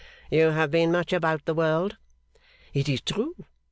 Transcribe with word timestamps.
'You 0.31 0.47
have 0.49 0.71
been 0.71 0.91
much 0.91 1.13
about 1.13 1.45
the 1.45 1.53
world?' 1.53 1.97
'It 2.73 2.89
is 2.89 3.01
true. 3.01 3.35